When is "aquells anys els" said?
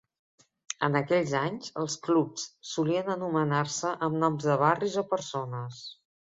0.99-1.97